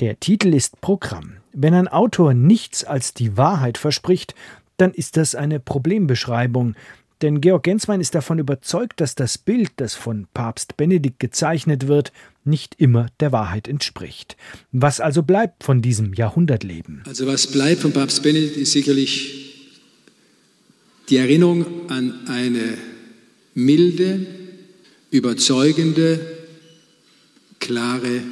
[0.00, 1.34] Der Titel ist Programm.
[1.52, 4.34] Wenn ein Autor nichts als die Wahrheit verspricht,
[4.76, 6.74] dann ist das eine Problembeschreibung.
[7.22, 12.12] Denn Georg Genswein ist davon überzeugt, dass das Bild, das von Papst Benedikt gezeichnet wird,
[12.44, 14.36] nicht immer der Wahrheit entspricht.
[14.72, 17.02] Was also bleibt von diesem Jahrhundertleben?
[17.06, 19.70] Also was bleibt von Papst Benedikt ist sicherlich
[21.08, 22.76] die Erinnerung an eine
[23.54, 24.26] milde,
[25.12, 26.18] überzeugende,
[27.60, 28.22] klare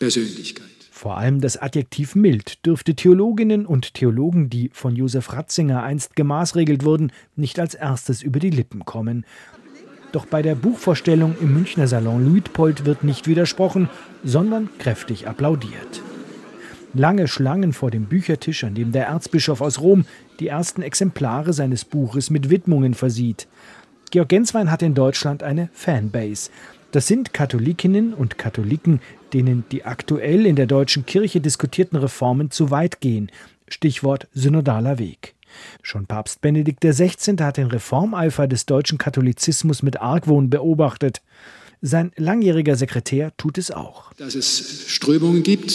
[0.00, 0.66] Persönlichkeit.
[0.90, 6.84] Vor allem das Adjektiv mild dürfte Theologinnen und Theologen, die von Josef Ratzinger einst gemaßregelt
[6.84, 9.24] wurden, nicht als erstes über die Lippen kommen.
[10.12, 13.88] Doch bei der Buchvorstellung im Münchner Salon Luitpold wird nicht widersprochen,
[14.24, 16.02] sondern kräftig applaudiert.
[16.92, 20.06] Lange Schlangen vor dem Büchertisch, an dem der Erzbischof aus Rom
[20.40, 23.46] die ersten Exemplare seines Buches mit Widmungen versieht.
[24.10, 26.50] Georg Genswein hat in Deutschland eine Fanbase.
[26.92, 29.00] Das sind Katholikinnen und Katholiken,
[29.32, 33.30] denen die aktuell in der deutschen Kirche diskutierten Reformen zu weit gehen.
[33.68, 35.34] Stichwort synodaler Weg.
[35.82, 37.36] Schon Papst Benedikt XVI.
[37.40, 41.22] hat den Reformeifer des deutschen Katholizismus mit Argwohn beobachtet.
[41.80, 44.12] Sein langjähriger Sekretär tut es auch.
[44.14, 45.72] Dass es Strömungen gibt,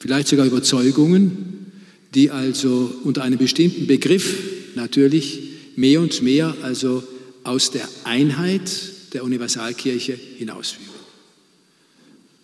[0.00, 1.72] vielleicht sogar Überzeugungen,
[2.14, 5.40] die also unter einem bestimmten Begriff natürlich
[5.76, 7.02] mehr und mehr also
[7.42, 10.92] aus der Einheit der Universalkirche hinausführen.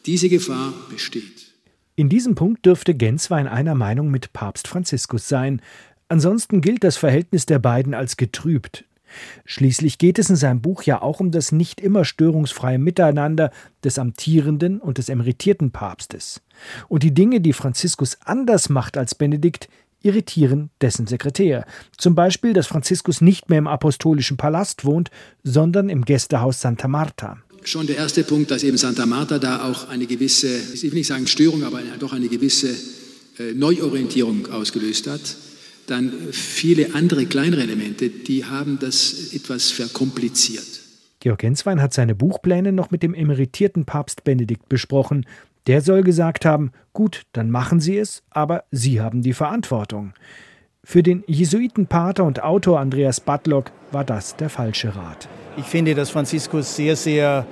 [0.07, 1.55] Diese Gefahr besteht.
[1.97, 5.61] In diesem Punkt dürfte Genswein einer Meinung mit Papst Franziskus sein.
[6.09, 8.85] Ansonsten gilt das Verhältnis der beiden als getrübt.
[9.45, 13.51] Schließlich geht es in seinem Buch ja auch um das nicht immer störungsfreie Miteinander
[13.83, 16.41] des amtierenden und des emeritierten Papstes.
[16.89, 19.69] Und die Dinge, die Franziskus anders macht als Benedikt,
[20.03, 21.65] irritieren dessen Sekretär.
[21.97, 25.11] Zum Beispiel, dass Franziskus nicht mehr im apostolischen Palast wohnt,
[25.43, 29.89] sondern im Gästehaus Santa Marta schon der erste Punkt, dass eben Santa Marta da auch
[29.89, 32.71] eine gewisse, ich will nicht sagen Störung, aber doch eine gewisse
[33.39, 35.21] äh, Neuorientierung ausgelöst hat.
[35.87, 40.81] Dann viele andere kleinere Elemente, die haben das etwas verkompliziert.
[41.21, 45.27] Georg Genswein hat seine Buchpläne noch mit dem emeritierten Papst Benedikt besprochen.
[45.69, 50.15] Der soll gesagt haben, gut, dann machen Sie es, aber Sie haben die Verantwortung.
[50.83, 55.29] Für den Jesuitenpater und Autor Andreas Badlock war das der falsche Rat.
[55.59, 57.47] Ich finde, dass Franziskus sehr, sehr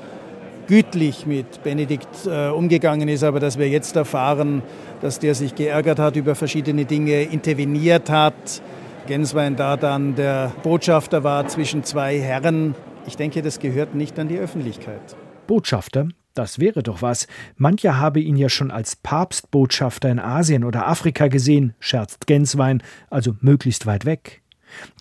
[0.66, 4.62] gütlich mit Benedikt äh, umgegangen ist, aber dass wir jetzt erfahren,
[5.02, 8.62] dass der sich geärgert hat über verschiedene Dinge, interveniert hat,
[9.06, 12.74] Genswein da dann der Botschafter war zwischen zwei Herren.
[13.06, 15.16] Ich denke, das gehört nicht an die Öffentlichkeit.
[15.46, 17.26] Botschafter, das wäre doch was.
[17.56, 23.36] Mancher habe ihn ja schon als Papstbotschafter in Asien oder Afrika gesehen, scherzt Genswein, also
[23.40, 24.42] möglichst weit weg.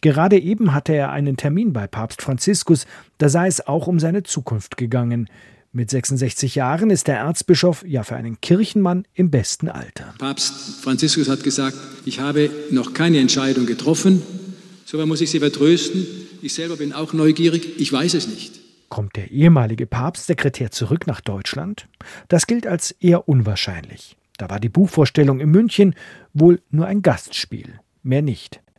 [0.01, 2.85] Gerade eben hatte er einen Termin bei Papst Franziskus,
[3.17, 5.29] da sei es auch um seine Zukunft gegangen.
[5.71, 10.13] Mit 66 Jahren ist der Erzbischof ja für einen Kirchenmann im besten Alter.
[10.19, 11.75] Papst Franziskus hat gesagt,
[12.05, 14.21] ich habe noch keine Entscheidung getroffen,
[14.85, 16.05] so muss ich Sie vertrösten.
[16.41, 18.64] Ich selber bin auch neugierig, ich weiß es nicht.
[18.95, 21.89] Kommt der ehemalige Papstsekretär zurück nach Deutschland?
[22.29, 24.15] Das gilt als eher unwahrscheinlich.
[24.37, 25.95] Da war die Buchvorstellung in München
[26.33, 28.61] wohl nur ein Gastspiel, mehr nicht.